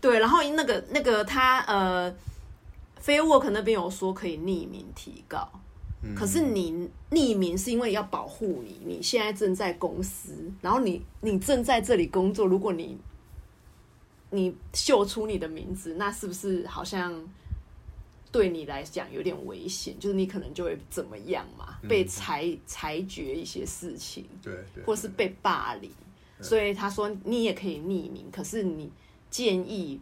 [0.00, 2.14] 对，然后那个那个他呃
[3.06, 5.48] ，Fairwork 那边有说可以匿名提告，
[6.02, 6.14] 嗯。
[6.14, 12.98] 可是你匿名是因为要保护你，你现在正在公司，然后你你正在这里工作，如果你
[14.30, 17.24] 你秀出你的名字，那是不是好像
[18.32, 19.96] 对你来讲有点危险？
[20.00, 25.90] 就是你可能就会怎么样嘛，被裁裁决一些事情，对对，或是被霸凌。
[26.38, 28.92] 所以他说你也可以匿名，可是你
[29.30, 29.98] 建议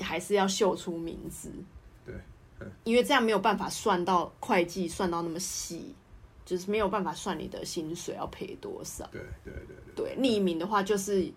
[0.00, 1.77] 还是要秀出名字，对，
[2.84, 5.94] 因为这样没有办法算到会计算到那么细，
[6.44, 9.08] 就是没有办法算你的薪水要赔多少。
[9.12, 11.30] 对对对对，对，匿名的话就是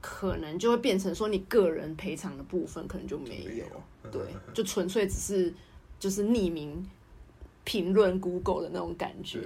[0.00, 3.66] 可能就会变成说你个人赔偿的部分可能就没有，没有。
[4.04, 4.22] 嗯对，
[4.54, 5.52] 就纯粹只是
[5.98, 6.84] 就是匿名
[7.64, 9.42] 评论 Google 的那种感觉，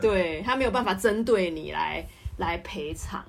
[0.00, 2.04] 对 他没有办法针对你来
[2.38, 3.24] 来赔偿，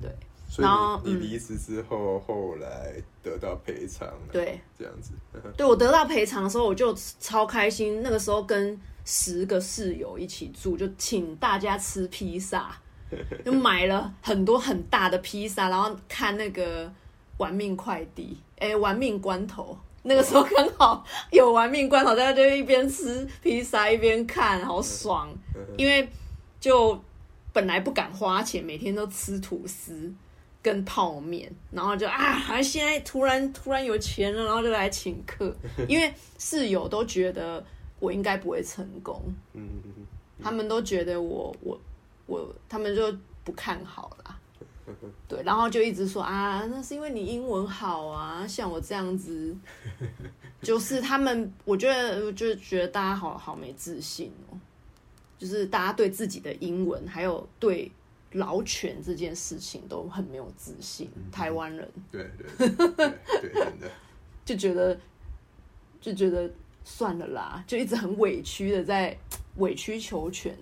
[0.00, 0.10] 对。
[0.46, 5.12] 所然后你离职之后，后来得到赔偿了，对这样子，
[5.56, 12.76] 对，我得到赔偿的时候我就超开心，那个时候跟十个室友一起住，就请大家吃披萨。
[13.44, 16.84] 就买了很多很大的披萨，然后看那个
[17.36, 19.72] 《玩命快递》哎，《玩命关头》。
[20.02, 25.32] 那个时候刚好有《玩命关头》，大家就一边吃披萨一边看，好爽。
[25.78, 26.08] 因为
[26.58, 27.00] 就
[27.52, 30.12] 本来不敢花钱，每天都吃吐司
[30.64, 35.54] 跟泡面，然后就啊，现在突然突然有钱了，然后就来请客。
[35.86, 37.62] 因为室友都觉得
[38.00, 39.20] 我应该不会成功，
[39.52, 39.68] 嗯，
[40.42, 41.78] 他们都觉得我我
[42.24, 44.38] 我，他们就不看好啦。
[45.28, 49.54] 对，然后就一直说啊，那是因为你英文好啊，像我这样子，
[50.62, 54.56] 就是他们，我觉得，我就觉得大家好好没自信哦，
[55.38, 57.92] 就是大家对自己的英文还有对
[58.34, 61.88] 劳权这件事情都很没有自信，台湾人。
[62.12, 62.94] 对对对对
[63.40, 63.90] 对，真的，
[64.44, 64.98] 就觉得
[66.00, 66.48] 就觉得
[66.84, 69.16] 算了啦，就一直很委屈的在
[69.56, 70.56] 委曲求全。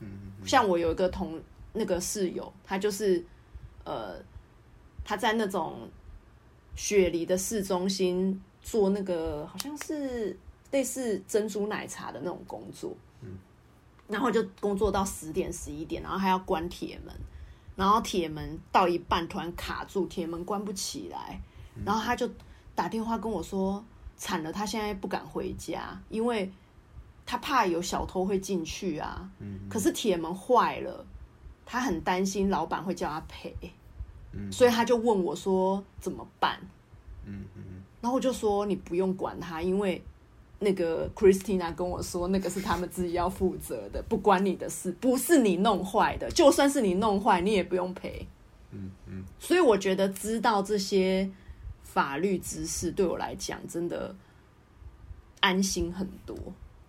[0.00, 0.08] 嗯。
[0.44, 1.40] 像我有一个同
[1.72, 3.24] 那个室友，他就是
[3.84, 4.14] 呃，
[5.04, 5.88] 他在那种
[6.74, 10.36] 雪梨的市中心做那个好像是
[10.70, 12.96] 类似珍珠奶茶的那种工作，
[14.08, 17.14] 然后就工作到十点十一点，然后还要关铁门，
[17.76, 21.40] 然后铁门到一半突然卡住，铁门关不起来，
[21.84, 22.28] 然后他就
[22.74, 23.84] 打电话跟我说，
[24.16, 26.50] 惨了，他现在不敢回家，因为
[27.26, 29.30] 他怕有小偷会进去啊。
[29.68, 31.04] 可是铁门坏了，
[31.66, 33.54] 他很担心老板会叫他赔，
[34.50, 36.58] 所以他就问我说怎么办？
[37.24, 37.62] 嗯嗯。
[38.00, 40.02] 然后我就说你不用管他，因为
[40.58, 48.26] 那个 Christina 跟我说，那个是他们自己要负责的，不关你的事，不是你弄坏的，就算是你弄坏，你也不用赔。
[48.70, 51.30] 嗯嗯，所以我觉得知道这些
[51.82, 54.14] 法律知识对我来讲真的
[55.40, 56.36] 安心很多。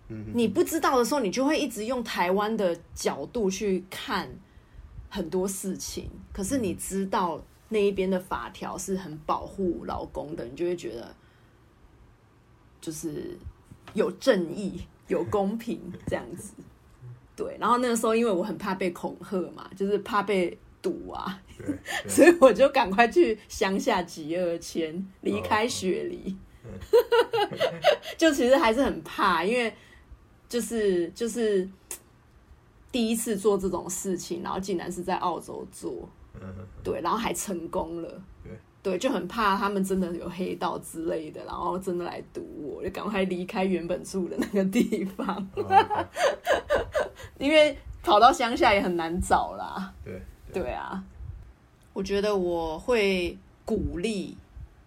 [0.10, 4.27] 嗯你不知道的时候，你就会一直用台湾的角度去看
[5.08, 6.10] 很多事情。
[6.34, 11.15] 可是你知道那一边的法条是很保护老公的，你就会觉得
[12.82, 13.38] 就是
[13.93, 16.54] 有正义、有公平这样子。
[17.36, 21.41] 对，然后那个时候因为我很怕被恐吓嘛，就是怕被堵啊，
[22.08, 26.36] 所以我就赶快去乡下集二千，离开雪梨。
[28.17, 29.73] 就其实还是很怕，因为
[30.47, 31.67] 就是就是
[32.91, 36.08] 第一次做这种事情，然后竟然是在澳洲做，
[36.39, 36.41] 嗯
[36.84, 38.21] 对，然后还成功了。
[38.43, 38.52] 对
[38.84, 42.41] 对，就很怕他们真的有黑道之类的，然后真的来堵
[42.80, 46.07] 我，就赶快离开原本住的那个地方，哦
[47.38, 49.93] 因为跑到乡下也很难找啦。
[50.03, 50.21] 对
[50.53, 50.71] 对。
[50.71, 51.03] 啊，
[51.91, 54.38] 我觉得我会鼓励，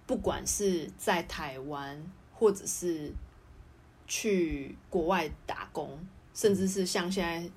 [0.06, 3.12] 不管是在台湾，或者是
[4.06, 5.98] 去国外打工，
[6.34, 7.50] 甚至是像现在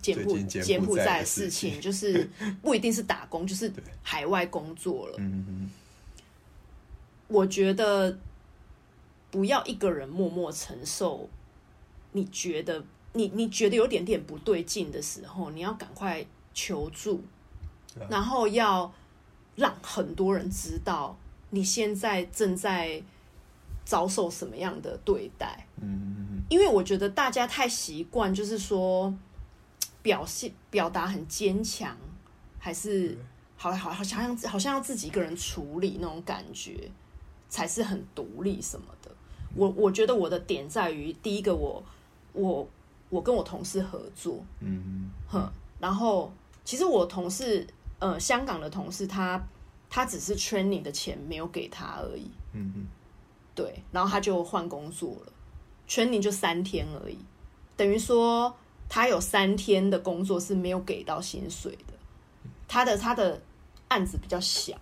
[0.00, 2.28] 柬埔最近柬埔寨的事事情情，就是
[2.62, 3.70] 不一定是打工，就是
[4.02, 5.14] 海外工作了。
[5.18, 5.70] 嗯嗯。
[7.28, 8.18] 我觉得
[9.30, 11.28] 不要一个人默默承受。
[12.12, 17.22] 你觉得你你觉得有点点不对劲的时候，你要赶快求助，
[18.08, 18.92] 然后要
[19.54, 21.16] 让很多人知道
[21.50, 23.02] 你现在正在
[23.84, 25.66] 遭受什么样的对待。
[25.80, 29.14] 嗯因为我觉得大家太习惯，就是说
[30.02, 31.96] 表现表达很坚强，
[32.58, 33.16] 还是
[33.56, 36.90] 好好好像好像要自己一个人处理那种感觉，
[37.48, 38.99] 才是很独立什么的。
[39.54, 41.82] 我我觉得我的点在于，第一个我
[42.32, 42.68] 我
[43.08, 45.10] 我跟我同事合作，嗯。
[45.28, 46.32] 哼，然后
[46.64, 47.66] 其实我同事
[47.98, 49.42] 呃香港的同事他
[49.88, 52.86] 他只是 training 的钱没有给他而已，嗯哼。
[53.54, 55.32] 对，然后他就换工作了
[55.88, 57.18] ，training 就三天而已，
[57.76, 58.54] 等于说
[58.88, 61.94] 他有三天的工作是没有给到薪水的。
[62.66, 63.42] 他的他的
[63.88, 64.76] 案子比较小，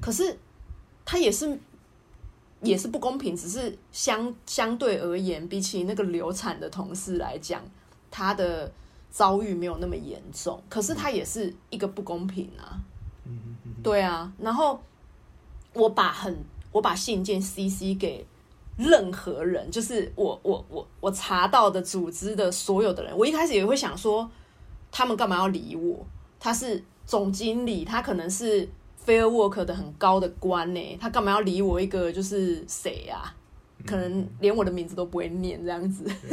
[0.00, 0.36] 可是
[1.04, 1.58] 他也是
[2.62, 7.60] 也是不公平，只是相相对而言，比起那个流产的同事来讲，
[8.10, 8.72] 他的
[9.10, 12.80] 遭遇没有那么严重，可是他也是一个不公平啊。
[13.82, 14.80] 对啊，然后
[15.74, 16.36] 我把很
[16.70, 18.24] 我把信件 CC 给
[18.76, 24.30] 任何人，就是我我我我查到的组织的所有的人，我一开始也会想说，
[24.90, 26.06] 他们干嘛要理我？
[26.38, 28.68] 他是总经理，他可能是
[29.06, 33.34] Fair Work 的很高的官呢，他干嘛要理我一个就是谁呀、
[33.84, 36.04] 可能连我的名字都不会念这样子，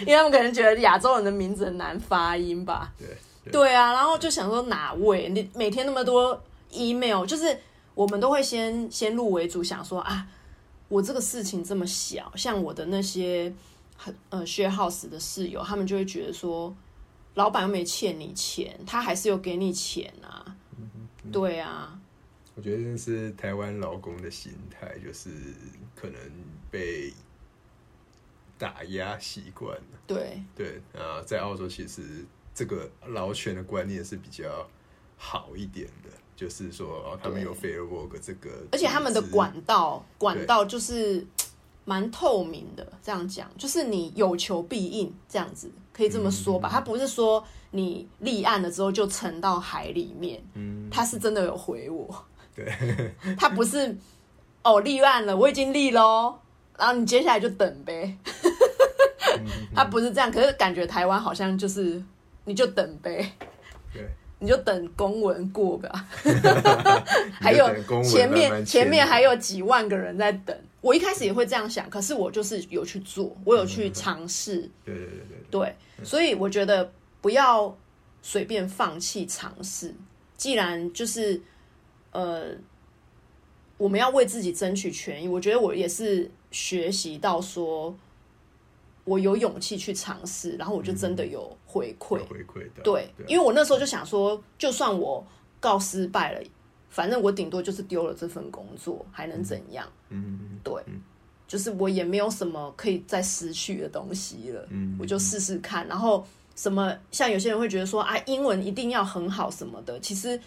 [0.00, 2.92] 因为他们可能觉得亚洲人的名字很难发音吧。
[2.98, 5.28] 对对啊，然后就想说哪位？
[5.30, 7.58] 你每天那么多 email，就是
[7.94, 10.24] 我们都会先先入为主，想说啊，
[10.88, 13.52] 我这个事情这么小，像我的那些
[13.96, 16.72] 很呃 share house 的室友，他们就会觉得说，
[17.34, 20.51] 老板又没欠你钱，他还是有给你钱啊。
[21.30, 21.98] 对啊，
[22.54, 25.30] 我觉得这是台湾劳工的心态，就是
[25.94, 26.18] 可能
[26.70, 27.12] 被
[28.58, 29.76] 打压习惯。
[29.76, 29.98] 了。
[30.06, 30.42] 对。
[30.56, 34.68] 对啊、在澳洲其实这个劳权的观念是比较
[35.16, 41.24] 好一点的，就是说哦，他们有 fair work 这个，而且他们的管道管道就是
[41.92, 46.66] 蛮透明的，这样讲就是你有求必应，这样子可以这么说吧。
[46.72, 52.24] 他不是说你立案了之后就沉到海里面，嗯，他是真的有回我，
[52.56, 53.94] 对，他不是
[54.62, 56.34] 哦立案了，我已经立喽，
[56.78, 58.16] 然后你接下来就等呗。
[59.76, 62.02] 他不是这样，可是感觉台湾好像就是
[62.46, 63.30] 你就等呗。
[63.92, 66.06] 对，你就等公文过吧，
[67.38, 67.68] 还有
[68.02, 70.56] 前面前面签还有几万个人在等。
[70.82, 77.74] 我一开始也会这样想，可是我就是有去做，我有去尝试，对对对对对，所以我觉得不要
[78.20, 79.94] 随便放弃尝试。
[80.36, 81.40] 既然就是
[82.10, 82.48] 呃，
[83.78, 87.96] 我们要为自己争取权益，我觉得我也是学习到说，
[89.04, 92.18] 我有勇气去尝试，然后我就真的有回馈。
[92.18, 95.24] 有回馈的，对，因为我那时候就想说，就算我
[95.60, 96.40] 告失败了，
[96.92, 99.84] 反正我顶多就是丢了这份工作，还能怎样？
[100.10, 100.74] 嗯对，
[101.48, 105.88] 就是我也没有什么可以再失去的东西了，嗯我就试试看。
[105.88, 106.24] 然后
[106.54, 110.38] 什么，像有些人会觉得说啊，英文一定要很好什么的，其实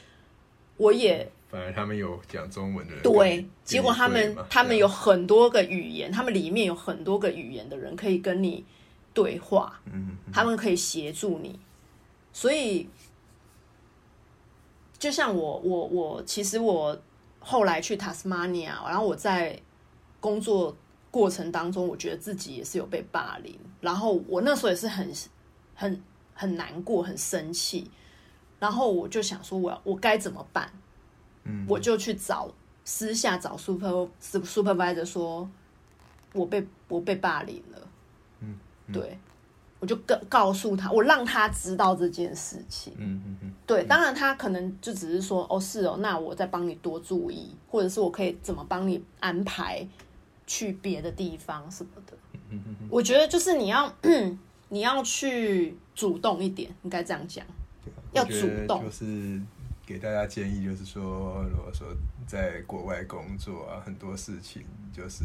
[0.77, 8.63] 我也反而他们有讲中文的人对，结果他们他们有很多个语言，他们里面有很多个语言的人可以跟你
[9.13, 10.17] 对话，嗯。
[10.31, 11.57] 他们可以协助你，
[12.33, 12.89] 所以
[15.06, 16.99] 就像我我我，其实我
[17.39, 19.56] 后来去塔斯马尼亚，然后我在
[20.20, 20.76] 工作
[21.12, 25.14] 过程当中，我觉得自己也是有被霸凌，然后我那时候也是很
[25.76, 26.03] 很
[26.34, 27.88] 很难过，很生气，
[28.58, 30.74] 然后我就想说我要我该怎么办，
[31.43, 31.64] 嗯。
[31.70, 32.51] 我就去找
[32.84, 35.47] 私下找 super supervisor 说，
[36.34, 37.88] 我被我被霸凌了，
[38.39, 38.58] 嗯，
[38.91, 39.20] 对，
[39.86, 42.91] 我就告告诉他，我让他知道这件事情。
[42.97, 49.88] 嗯嗯嗯对，当然他可能就只是说，哦，是哦，那我再帮你多注意，或者是我可以怎么帮你安排
[50.47, 52.17] 去别的地方什么的。
[52.49, 53.95] 嗯嗯我觉得就是你要
[54.69, 57.45] 你要去主动一点，应该这样讲。
[58.11, 59.39] 要主动就是
[59.86, 61.86] 给大家建议，就是说，如果说
[62.25, 65.23] 在国外工作啊，很多事情就是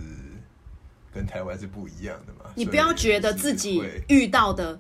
[1.13, 2.51] 跟台湾是不一样的嘛。
[2.55, 4.79] 你不要觉得自己遇到的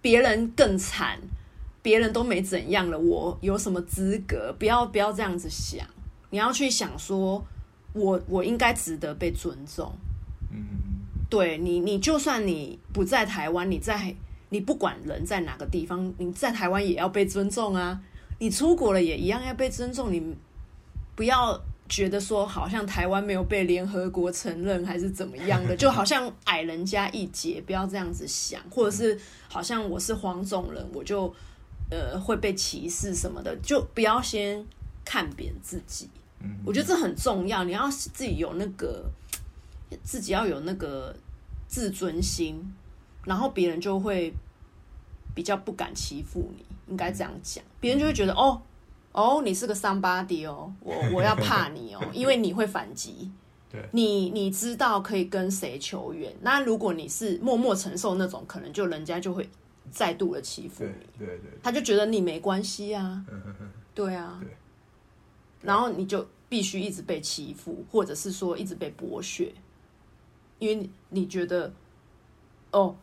[0.00, 1.18] 别人更惨，
[1.82, 4.54] 别人都没怎样了，我有什么资格？
[4.58, 5.86] 不要不要这样子想，
[6.30, 7.44] 你要去想说，
[7.92, 9.92] 我我应该值得被尊重。
[10.50, 10.58] 嗯
[11.28, 14.12] 对你，你就算你不在台湾，你在
[14.48, 18.00] 你不管人在哪个地方，你在台湾也要被尊重啊。
[18.40, 20.34] 你出国了也一样要被尊重，你
[21.14, 29.18] 不要觉得说好像台湾没有被联合国承认还是怎么样的， 就好像矮人家一截，不要这样子想，或者是
[29.48, 31.34] 好像我是黄种人，我就
[31.90, 34.64] 呃会被歧视什么的，就不要先
[35.04, 36.08] 看扁自己。
[36.42, 39.04] 嗯我觉得这很重要，你要自己有那个
[40.02, 41.14] 自己要有那个
[41.66, 42.56] 自尊心，
[43.24, 44.32] 然后别人就会
[45.34, 48.62] 比较不敢欺负你，应该这样讲，别人就会觉得哦
[49.12, 53.30] 哦，你是个桑巴迪哦，我 我要怕你哦，因为你会反击。
[53.70, 53.88] 对。
[53.92, 59.48] 你你知道可以跟谁求援，那如果你是默默承受那种，可能就人家就会
[59.90, 60.88] 再度的欺负对
[61.18, 63.24] 你，对对，他就觉得你没关系啊，
[63.94, 64.56] 对啊，对。
[65.62, 69.52] 然后你就必须一直被欺负，或者是说一直被剥削，
[70.58, 71.72] 因为你你觉得
[72.70, 72.96] 哦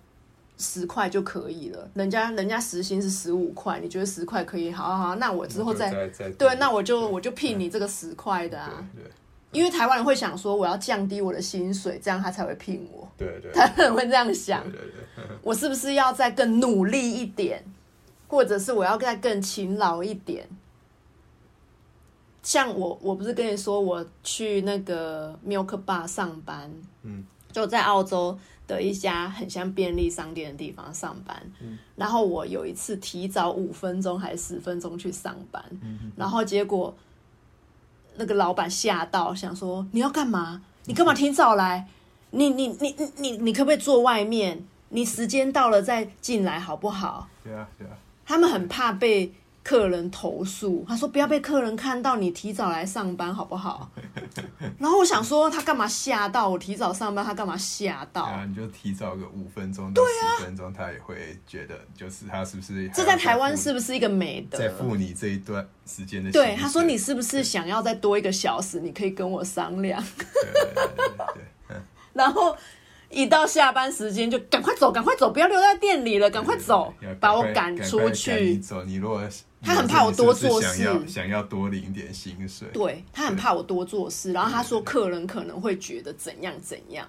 [0.58, 5.92] 十块就可以了，人家人家时薪是十五块，你觉得十块可以，好好好，那我之后再
[6.38, 9.04] 对，那我就我就聘你这个十块的啊，对
[9.52, 13.52] 因为台湾人会想说我要降低我的薪水，这样他才会聘我，对对。
[13.52, 17.64] 台湾人会这样想对，对对，我是不是要再更努力一点，
[18.28, 20.48] 或者是我要再更勤劳一点？
[22.44, 26.72] 像我，我不是跟你说我去那个 Milk Bar 上班，
[27.04, 28.38] 嗯，就在澳洲
[28.68, 31.42] 的一家很像便利商店的地方上班。
[31.62, 36.96] 嗯然后我有一次提早五分钟还是十分钟去上班，嗯然后结果
[38.18, 40.62] 那个老板吓到，想说你要干嘛？
[40.86, 41.88] 你干嘛提早来？
[42.32, 44.66] 你你你你你你可不可以坐外面？
[44.90, 47.28] 你时间到了再进来好不好？
[47.44, 49.34] 对啊对啊，他们很怕被
[49.68, 53.92] 客人投诉，他说不要被客人看到你提早来上班好不好？
[54.80, 58.24] 然后我想说他干嘛吓到我提早上班，他干嘛吓到？
[58.24, 60.02] 啊，你就提早个五分钟到
[60.38, 64.58] 十分钟，他也会觉得就是他是不是这在台湾是是不是一个美德？
[64.58, 68.80] 在付你这一段时间的薪对，他说你是不是想要再多一个小时？
[68.80, 70.02] 你可以跟我商量。
[71.68, 71.76] 对，
[72.14, 72.56] 然后
[73.10, 78.32] 一到下班时间就赶快走，赶快走，不要留在店里了，赶快走要，把我赶出去。
[78.34, 78.58] 你去。
[78.58, 79.22] 走，你如果
[79.62, 80.84] 他很怕我多做事。
[81.08, 87.08] 想要多领点薪水，对他很怕我多做事，然后他说客人可能会觉得怎样怎样，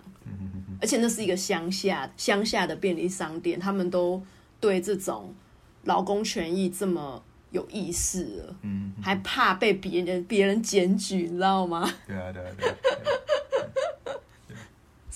[0.81, 4.23] 而且那是一个乡下乡下的便利商店，他们都
[4.61, 5.35] 对这种
[5.85, 11.91] 劳工权益这么有意识了，嗯，还怕被别人别人检举，你知道吗？
[12.07, 12.75] 对啊对啊对啊，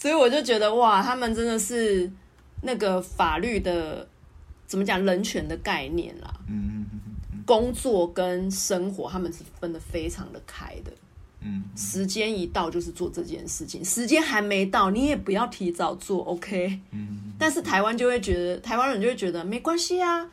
[0.03, 2.11] 所以我就觉得哇，他们真的是
[2.62, 4.05] 那个法律的
[4.66, 7.00] 怎么讲人权的概念啦，嗯嗯
[7.32, 10.90] 嗯工作跟生活他们是分得非常的开的。
[11.38, 16.80] 嗯，时间一到就是做这件事情，时间还没到你也不要提早做，OK？
[16.90, 20.28] 嗯但是台湾就会觉得，台湾人就会觉得没关系啊，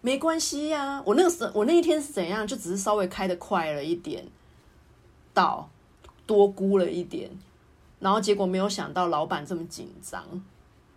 [0.00, 1.00] 没关系啊。
[1.06, 4.26] 我那个时候我那一天是怎样，就只是稍微开的快了一点，
[5.32, 5.70] 到
[6.26, 7.30] 多估了一点，
[7.98, 10.22] 然后结果没有想到老板这么紧张，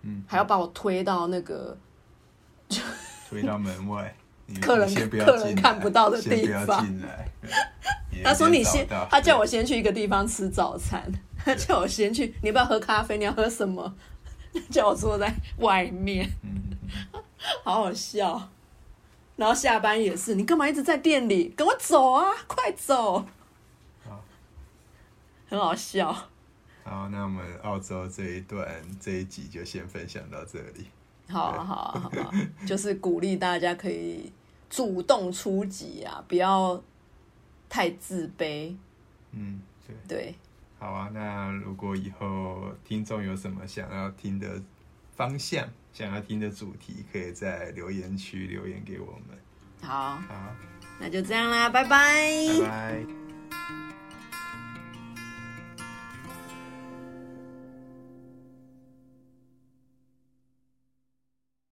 [0.01, 1.77] 嗯，还要把我推到那个
[3.29, 4.15] 推到门外，
[4.61, 6.85] 客人客人看不到的地方。
[8.23, 13.17] 他说你先，他叫我先去一个地方吃早餐， 他叫我先去，你要不要喝咖啡？
[13.17, 13.95] 你要喝什么？
[14.71, 16.27] 叫我坐在外面，
[17.63, 18.49] 好好笑。
[19.35, 21.53] 然后下班也是，你干嘛一直在店里？
[21.55, 23.25] 跟我走啊，快走！
[24.03, 24.23] 好
[25.47, 26.28] 很好笑。
[26.89, 28.67] 好，那我们澳洲这一段
[28.99, 30.87] 这一集就先分享到这里。
[31.29, 32.31] 好啊，好啊，好啊，
[32.65, 34.33] 就是鼓励大家可以
[34.71, 36.81] 主动出击啊，不要
[37.69, 38.75] 太自卑。
[39.33, 40.35] 嗯，对，对，
[40.79, 41.11] 好啊。
[41.13, 44.59] 那如果以后听众有什么想要听的
[45.15, 49.37] 方向、想要听的主题，可以在留言区留言给我们。
[49.83, 50.55] 好，好，
[50.99, 53.88] 那就这样啦，拜拜拜拜。